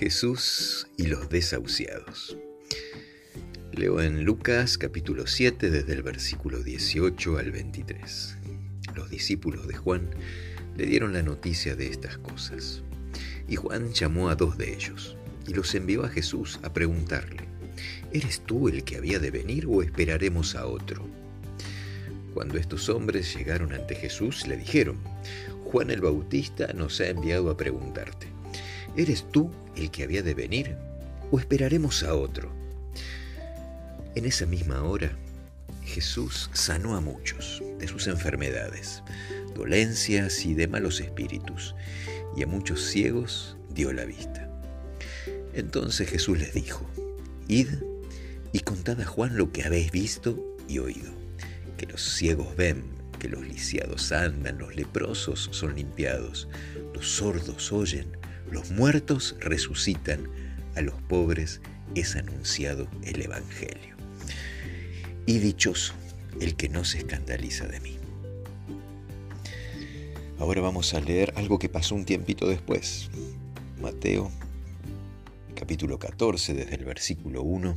Jesús 0.00 0.86
y 0.96 1.08
los 1.08 1.28
desahuciados. 1.28 2.34
Leo 3.70 4.00
en 4.00 4.24
Lucas 4.24 4.78
capítulo 4.78 5.26
7 5.26 5.68
desde 5.68 5.92
el 5.92 6.02
versículo 6.02 6.62
18 6.62 7.36
al 7.36 7.50
23. 7.50 8.38
Los 8.94 9.10
discípulos 9.10 9.68
de 9.68 9.76
Juan 9.76 10.08
le 10.78 10.86
dieron 10.86 11.12
la 11.12 11.22
noticia 11.22 11.76
de 11.76 11.88
estas 11.88 12.16
cosas. 12.16 12.82
Y 13.46 13.56
Juan 13.56 13.92
llamó 13.92 14.30
a 14.30 14.36
dos 14.36 14.56
de 14.56 14.72
ellos 14.72 15.18
y 15.46 15.52
los 15.52 15.74
envió 15.74 16.02
a 16.02 16.08
Jesús 16.08 16.58
a 16.62 16.72
preguntarle, 16.72 17.44
¿eres 18.10 18.40
tú 18.40 18.68
el 18.70 18.84
que 18.84 18.96
había 18.96 19.18
de 19.18 19.30
venir 19.30 19.66
o 19.66 19.82
esperaremos 19.82 20.54
a 20.54 20.64
otro? 20.64 21.06
Cuando 22.32 22.56
estos 22.56 22.88
hombres 22.88 23.36
llegaron 23.36 23.74
ante 23.74 23.96
Jesús, 23.96 24.46
le 24.46 24.56
dijeron, 24.56 24.96
Juan 25.64 25.90
el 25.90 26.00
Bautista 26.00 26.72
nos 26.72 27.02
ha 27.02 27.08
enviado 27.08 27.50
a 27.50 27.58
preguntarte, 27.58 28.39
¿eres 28.96 29.24
tú 29.30 29.50
el 29.76 29.90
que 29.90 30.04
había 30.04 30.22
de 30.22 30.34
venir 30.34 30.76
o 31.30 31.38
esperaremos 31.38 32.02
a 32.02 32.14
otro? 32.14 32.52
En 34.14 34.24
esa 34.24 34.46
misma 34.46 34.82
hora, 34.82 35.12
Jesús 35.84 36.50
sanó 36.52 36.96
a 36.96 37.00
muchos 37.00 37.62
de 37.78 37.88
sus 37.88 38.06
enfermedades, 38.06 39.02
dolencias 39.54 40.44
y 40.44 40.54
de 40.54 40.68
malos 40.68 41.00
espíritus, 41.00 41.74
y 42.36 42.42
a 42.42 42.46
muchos 42.46 42.84
ciegos 42.84 43.56
dio 43.72 43.92
la 43.92 44.04
vista. 44.04 44.48
Entonces 45.54 46.08
Jesús 46.08 46.38
les 46.38 46.54
dijo, 46.54 46.88
Id 47.48 47.68
y 48.52 48.60
contad 48.60 49.00
a 49.00 49.04
Juan 49.04 49.36
lo 49.36 49.52
que 49.52 49.64
habéis 49.64 49.90
visto 49.90 50.56
y 50.68 50.78
oído 50.78 51.20
que 51.80 51.86
los 51.86 52.02
ciegos 52.02 52.54
ven, 52.56 52.84
que 53.18 53.30
los 53.30 53.40
lisiados 53.40 54.12
andan, 54.12 54.58
los 54.58 54.76
leprosos 54.76 55.48
son 55.50 55.76
limpiados, 55.76 56.46
los 56.92 57.08
sordos 57.08 57.72
oyen, 57.72 58.18
los 58.50 58.70
muertos 58.70 59.36
resucitan, 59.40 60.28
a 60.76 60.80
los 60.80 60.94
pobres 61.02 61.60
es 61.94 62.16
anunciado 62.16 62.88
el 63.04 63.22
Evangelio. 63.22 63.96
Y 65.26 65.38
dichoso 65.38 65.94
el 66.40 66.56
que 66.56 66.68
no 66.68 66.84
se 66.84 66.98
escandaliza 66.98 67.66
de 67.66 67.80
mí. 67.80 67.98
Ahora 70.38 70.60
vamos 70.60 70.94
a 70.94 71.00
leer 71.00 71.32
algo 71.36 71.58
que 71.58 71.68
pasó 71.68 71.94
un 71.94 72.04
tiempito 72.04 72.48
después. 72.48 73.10
Mateo 73.80 74.30
capítulo 75.54 75.98
14 75.98 76.54
desde 76.54 76.74
el 76.74 76.84
versículo 76.84 77.42
1 77.42 77.76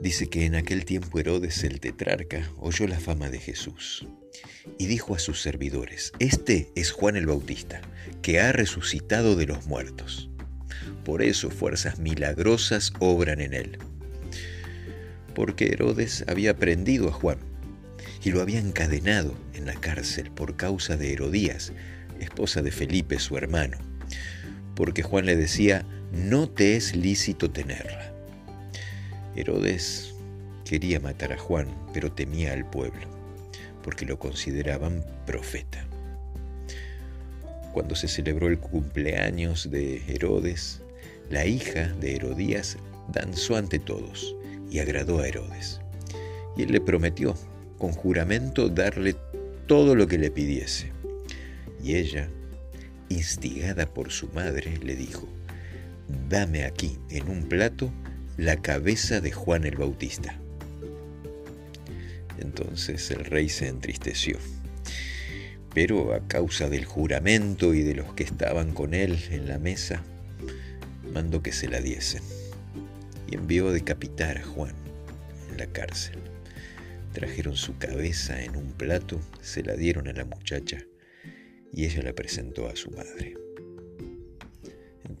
Dice 0.00 0.28
que 0.28 0.46
en 0.46 0.54
aquel 0.54 0.84
tiempo 0.84 1.18
Herodes 1.18 1.64
el 1.64 1.80
tetrarca 1.80 2.48
oyó 2.56 2.86
la 2.86 3.00
fama 3.00 3.30
de 3.30 3.40
Jesús 3.40 4.06
y 4.78 4.86
dijo 4.86 5.16
a 5.16 5.18
sus 5.18 5.40
servidores, 5.42 6.12
Este 6.20 6.70
es 6.76 6.92
Juan 6.92 7.16
el 7.16 7.26
Bautista, 7.26 7.80
que 8.22 8.40
ha 8.40 8.52
resucitado 8.52 9.34
de 9.34 9.46
los 9.46 9.66
muertos. 9.66 10.30
Por 11.04 11.22
eso 11.22 11.50
fuerzas 11.50 11.98
milagrosas 11.98 12.92
obran 13.00 13.40
en 13.40 13.54
él. 13.54 13.78
Porque 15.34 15.66
Herodes 15.66 16.24
había 16.28 16.56
prendido 16.56 17.08
a 17.08 17.12
Juan 17.12 17.38
y 18.22 18.30
lo 18.30 18.40
había 18.40 18.60
encadenado 18.60 19.36
en 19.54 19.66
la 19.66 19.74
cárcel 19.74 20.30
por 20.30 20.56
causa 20.56 20.96
de 20.96 21.12
Herodías, 21.12 21.72
esposa 22.20 22.62
de 22.62 22.70
Felipe 22.70 23.18
su 23.18 23.36
hermano, 23.36 23.78
porque 24.76 25.02
Juan 25.02 25.26
le 25.26 25.36
decía, 25.36 25.84
no 26.12 26.48
te 26.48 26.76
es 26.76 26.94
lícito 26.94 27.50
tenerla. 27.50 28.17
Herodes 29.40 30.14
quería 30.64 31.00
matar 31.00 31.32
a 31.32 31.38
Juan, 31.38 31.68
pero 31.94 32.12
temía 32.12 32.52
al 32.52 32.68
pueblo, 32.68 33.06
porque 33.82 34.04
lo 34.04 34.18
consideraban 34.18 35.04
profeta. 35.26 35.86
Cuando 37.72 37.94
se 37.94 38.08
celebró 38.08 38.48
el 38.48 38.58
cumpleaños 38.58 39.70
de 39.70 40.02
Herodes, 40.08 40.82
la 41.30 41.46
hija 41.46 41.92
de 42.00 42.16
Herodías 42.16 42.76
danzó 43.12 43.56
ante 43.56 43.78
todos 43.78 44.34
y 44.70 44.80
agradó 44.80 45.20
a 45.20 45.28
Herodes. 45.28 45.80
Y 46.56 46.62
él 46.62 46.72
le 46.72 46.80
prometió, 46.80 47.36
con 47.78 47.92
juramento, 47.92 48.68
darle 48.68 49.14
todo 49.66 49.94
lo 49.94 50.08
que 50.08 50.18
le 50.18 50.30
pidiese. 50.30 50.90
Y 51.82 51.94
ella, 51.94 52.28
instigada 53.08 53.86
por 53.86 54.10
su 54.10 54.26
madre, 54.28 54.78
le 54.82 54.96
dijo, 54.96 55.28
dame 56.28 56.64
aquí 56.64 56.98
en 57.10 57.28
un 57.30 57.48
plato 57.48 57.92
la 58.38 58.62
cabeza 58.62 59.20
de 59.20 59.32
Juan 59.32 59.64
el 59.64 59.76
Bautista. 59.76 60.38
Entonces 62.38 63.10
el 63.10 63.24
rey 63.24 63.48
se 63.48 63.66
entristeció, 63.66 64.38
pero 65.74 66.14
a 66.14 66.20
causa 66.28 66.68
del 66.68 66.84
juramento 66.84 67.74
y 67.74 67.82
de 67.82 67.96
los 67.96 68.14
que 68.14 68.22
estaban 68.22 68.72
con 68.72 68.94
él 68.94 69.18
en 69.30 69.48
la 69.48 69.58
mesa, 69.58 70.04
mandó 71.12 71.42
que 71.42 71.50
se 71.50 71.66
la 71.66 71.80
diesen 71.80 72.22
y 73.28 73.34
envió 73.34 73.70
a 73.70 73.72
decapitar 73.72 74.38
a 74.38 74.44
Juan 74.44 74.74
en 75.50 75.58
la 75.58 75.66
cárcel. 75.66 76.20
Trajeron 77.12 77.56
su 77.56 77.76
cabeza 77.76 78.40
en 78.40 78.54
un 78.54 78.70
plato, 78.70 79.20
se 79.40 79.64
la 79.64 79.74
dieron 79.74 80.06
a 80.06 80.12
la 80.12 80.24
muchacha 80.24 80.78
y 81.72 81.86
ella 81.86 82.04
la 82.04 82.12
presentó 82.12 82.68
a 82.68 82.76
su 82.76 82.92
madre. 82.92 83.47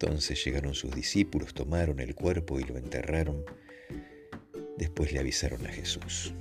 Entonces 0.00 0.44
llegaron 0.44 0.74
sus 0.74 0.94
discípulos, 0.94 1.54
tomaron 1.54 1.98
el 1.98 2.14
cuerpo 2.14 2.60
y 2.60 2.62
lo 2.62 2.78
enterraron. 2.78 3.44
Después 4.76 5.12
le 5.12 5.18
avisaron 5.18 5.66
a 5.66 5.70
Jesús. 5.70 6.32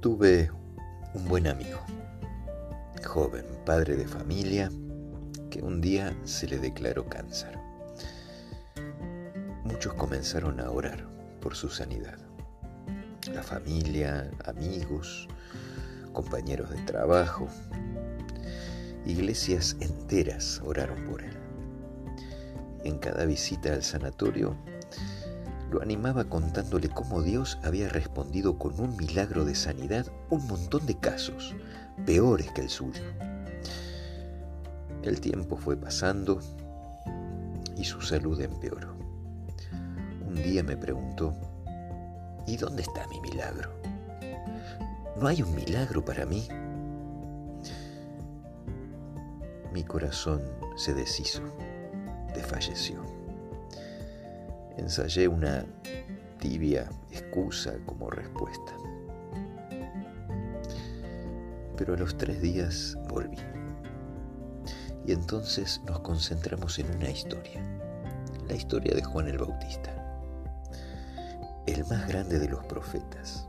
Tuve 0.00 0.50
un 1.12 1.28
buen 1.28 1.46
amigo, 1.46 1.84
joven, 3.04 3.44
padre 3.66 3.96
de 3.96 4.08
familia, 4.08 4.70
un 5.62 5.80
día 5.80 6.16
se 6.24 6.46
le 6.46 6.58
declaró 6.58 7.08
cáncer. 7.08 7.58
Muchos 9.64 9.94
comenzaron 9.94 10.60
a 10.60 10.70
orar 10.70 11.06
por 11.40 11.54
su 11.54 11.68
sanidad. 11.68 12.18
La 13.32 13.42
familia, 13.42 14.30
amigos, 14.44 15.28
compañeros 16.12 16.70
de 16.70 16.76
trabajo, 16.82 17.48
iglesias 19.04 19.76
enteras 19.80 20.62
oraron 20.64 21.04
por 21.04 21.22
él. 21.22 21.36
En 22.84 22.98
cada 22.98 23.24
visita 23.24 23.72
al 23.72 23.82
sanatorio, 23.82 24.56
lo 25.70 25.82
animaba 25.82 26.24
contándole 26.24 26.88
cómo 26.88 27.22
Dios 27.22 27.58
había 27.64 27.88
respondido 27.88 28.58
con 28.58 28.78
un 28.80 28.96
milagro 28.96 29.44
de 29.44 29.54
sanidad 29.54 30.06
un 30.30 30.46
montón 30.46 30.86
de 30.86 30.96
casos, 30.98 31.54
peores 32.04 32.50
que 32.52 32.62
el 32.62 32.70
suyo. 32.70 33.02
El 35.06 35.20
tiempo 35.20 35.56
fue 35.56 35.76
pasando 35.76 36.40
y 37.76 37.84
su 37.84 38.00
salud 38.00 38.40
empeoró. 38.40 38.96
Un 40.26 40.34
día 40.34 40.64
me 40.64 40.76
preguntó, 40.76 41.32
¿y 42.44 42.56
dónde 42.56 42.82
está 42.82 43.06
mi 43.06 43.20
milagro? 43.20 43.70
¿No 45.16 45.28
hay 45.28 45.42
un 45.42 45.54
milagro 45.54 46.04
para 46.04 46.26
mí? 46.26 46.48
Mi 49.72 49.84
corazón 49.84 50.42
se 50.74 50.92
deshizo, 50.92 51.42
desfalleció. 52.34 53.00
Ensayé 54.76 55.28
una 55.28 55.64
tibia 56.40 56.90
excusa 57.12 57.74
como 57.86 58.10
respuesta. 58.10 58.72
Pero 61.76 61.94
a 61.94 61.96
los 61.96 62.16
tres 62.18 62.42
días 62.42 62.98
volví. 63.08 63.38
Y 65.06 65.12
entonces 65.12 65.80
nos 65.86 66.00
concentramos 66.00 66.80
en 66.80 66.90
una 66.96 67.08
historia, 67.08 67.62
la 68.48 68.54
historia 68.54 68.92
de 68.92 69.04
Juan 69.04 69.28
el 69.28 69.38
Bautista, 69.38 69.94
el 71.66 71.84
más 71.86 72.08
grande 72.08 72.40
de 72.40 72.48
los 72.48 72.64
profetas, 72.64 73.46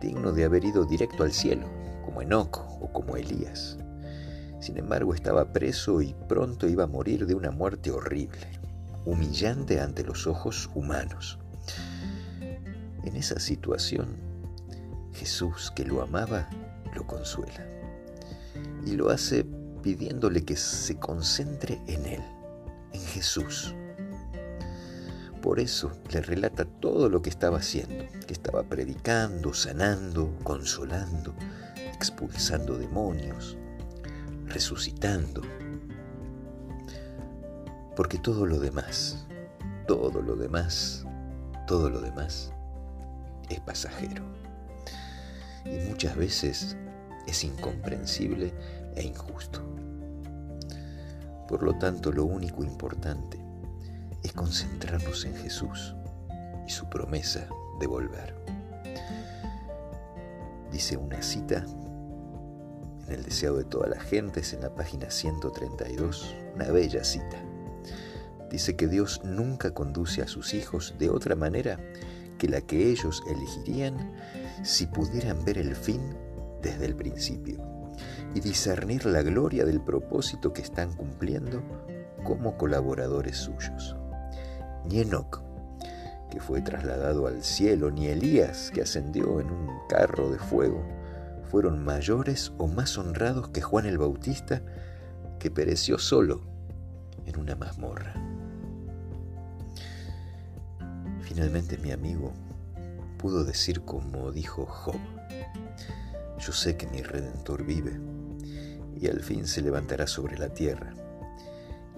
digno 0.00 0.32
de 0.32 0.44
haber 0.44 0.64
ido 0.64 0.84
directo 0.84 1.22
al 1.22 1.30
cielo, 1.30 1.66
como 2.04 2.20
Enoch 2.20 2.58
o 2.80 2.92
como 2.92 3.16
Elías. 3.16 3.78
Sin 4.58 4.76
embargo, 4.76 5.14
estaba 5.14 5.52
preso 5.52 6.02
y 6.02 6.14
pronto 6.28 6.66
iba 6.66 6.84
a 6.84 6.88
morir 6.88 7.26
de 7.26 7.34
una 7.36 7.52
muerte 7.52 7.92
horrible, 7.92 8.48
humillante 9.04 9.80
ante 9.80 10.02
los 10.02 10.26
ojos 10.26 10.68
humanos. 10.74 11.38
En 13.04 13.14
esa 13.14 13.38
situación, 13.38 14.16
Jesús, 15.12 15.72
que 15.76 15.84
lo 15.84 16.02
amaba, 16.02 16.50
lo 16.92 17.06
consuela 17.06 17.64
y 18.84 18.96
lo 18.96 19.10
hace 19.10 19.46
pidiéndole 19.86 20.44
que 20.44 20.56
se 20.56 20.98
concentre 20.98 21.80
en 21.86 22.06
Él, 22.06 22.22
en 22.92 23.00
Jesús. 23.00 23.72
Por 25.40 25.60
eso 25.60 25.92
le 26.10 26.22
relata 26.22 26.64
todo 26.64 27.08
lo 27.08 27.22
que 27.22 27.30
estaba 27.30 27.58
haciendo, 27.58 28.04
que 28.26 28.32
estaba 28.32 28.64
predicando, 28.64 29.54
sanando, 29.54 30.36
consolando, 30.42 31.36
expulsando 31.76 32.76
demonios, 32.76 33.56
resucitando. 34.46 35.42
Porque 37.94 38.18
todo 38.18 38.44
lo 38.44 38.58
demás, 38.58 39.24
todo 39.86 40.20
lo 40.20 40.34
demás, 40.34 41.06
todo 41.68 41.90
lo 41.90 42.00
demás 42.00 42.52
es 43.48 43.60
pasajero. 43.60 44.24
Y 45.64 45.78
muchas 45.88 46.16
veces 46.16 46.76
es 47.28 47.44
incomprensible 47.44 48.52
e 48.96 49.04
injusto. 49.04 49.60
Por 51.48 51.62
lo 51.62 51.78
tanto, 51.78 52.10
lo 52.10 52.24
único 52.24 52.64
importante 52.64 53.38
es 54.22 54.32
concentrarnos 54.32 55.24
en 55.24 55.36
Jesús 55.36 55.94
y 56.66 56.70
su 56.70 56.88
promesa 56.88 57.48
de 57.78 57.86
volver. 57.86 58.34
Dice 60.72 60.96
una 60.96 61.22
cita 61.22 61.64
en 63.06 63.12
el 63.12 63.22
deseo 63.22 63.56
de 63.56 63.64
toda 63.64 63.86
la 63.86 64.00
gente, 64.00 64.40
es 64.40 64.52
en 64.52 64.62
la 64.62 64.74
página 64.74 65.10
132, 65.10 66.34
una 66.56 66.70
bella 66.72 67.04
cita. 67.04 67.40
Dice 68.50 68.74
que 68.74 68.88
Dios 68.88 69.20
nunca 69.24 69.72
conduce 69.72 70.22
a 70.22 70.28
sus 70.28 70.54
hijos 70.54 70.94
de 70.98 71.10
otra 71.10 71.36
manera 71.36 71.78
que 72.38 72.48
la 72.48 72.60
que 72.60 72.90
ellos 72.90 73.22
elegirían 73.28 74.12
si 74.64 74.86
pudieran 74.86 75.44
ver 75.44 75.58
el 75.58 75.76
fin 75.76 76.16
desde 76.62 76.86
el 76.86 76.96
principio 76.96 77.75
y 78.34 78.40
discernir 78.40 79.06
la 79.06 79.22
gloria 79.22 79.64
del 79.64 79.80
propósito 79.80 80.52
que 80.52 80.62
están 80.62 80.92
cumpliendo 80.94 81.62
como 82.24 82.56
colaboradores 82.56 83.36
suyos. 83.36 83.96
Ni 84.88 85.00
Enoch, 85.00 85.42
que 86.30 86.40
fue 86.40 86.60
trasladado 86.60 87.26
al 87.26 87.42
cielo, 87.42 87.90
ni 87.90 88.08
Elías, 88.08 88.70
que 88.72 88.82
ascendió 88.82 89.40
en 89.40 89.50
un 89.50 89.68
carro 89.88 90.30
de 90.30 90.38
fuego, 90.38 90.84
fueron 91.50 91.84
mayores 91.84 92.52
o 92.58 92.66
más 92.66 92.98
honrados 92.98 93.48
que 93.48 93.62
Juan 93.62 93.86
el 93.86 93.98
Bautista, 93.98 94.62
que 95.38 95.50
pereció 95.50 95.98
solo 95.98 96.42
en 97.24 97.38
una 97.38 97.54
mazmorra. 97.54 98.14
Finalmente 101.20 101.78
mi 101.78 101.92
amigo 101.92 102.32
pudo 103.18 103.44
decir 103.44 103.82
como 103.82 104.32
dijo 104.32 104.66
Job, 104.66 104.96
yo 106.46 106.52
sé 106.52 106.76
que 106.76 106.86
mi 106.86 107.02
redentor 107.02 107.64
vive 107.64 107.98
y 109.00 109.08
al 109.08 109.20
fin 109.20 109.48
se 109.48 109.62
levantará 109.62 110.06
sobre 110.06 110.38
la 110.38 110.48
tierra. 110.48 110.94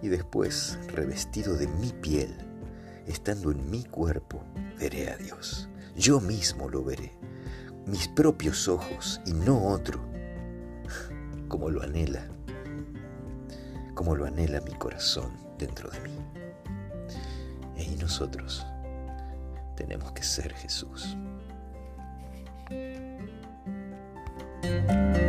Y 0.01 0.09
después, 0.09 0.79
revestido 0.87 1.55
de 1.55 1.67
mi 1.67 1.93
piel, 1.93 2.35
estando 3.07 3.51
en 3.51 3.71
mi 3.71 3.85
cuerpo, 3.85 4.43
veré 4.79 5.11
a 5.11 5.19
Dios. 5.19 5.69
Yo 5.97 6.19
mismo 6.21 6.71
lo 6.71 6.83
veré, 6.83 7.13
mis 7.85 8.09
propios 8.09 8.69
ojos 8.69 9.21
y 9.27 9.35
no 9.35 9.67
otro, 9.67 10.01
como 11.49 11.69
lo 11.69 11.83
anhela, 11.83 12.27
como 13.95 14.17
lo 14.17 14.25
anhela 14.25 14.63
mi 14.63 14.73
corazón 14.73 15.31
dentro 15.59 15.91
de 15.91 16.01
mí. 16.01 16.17
Y 17.77 17.97
nosotros 17.97 18.67
tenemos 19.77 20.13
que 20.13 20.23
ser 20.23 20.55
Jesús. 20.55 21.19
Música 24.63 25.28